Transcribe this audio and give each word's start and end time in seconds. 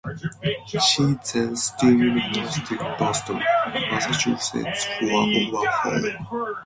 She 0.87 1.03
then 1.31 1.55
steamed 1.55 2.35
north 2.35 2.67
to 2.69 2.75
Boston, 2.97 3.37
Massachusetts 3.91 4.85
for 4.99 5.11
overhaul. 5.11 6.47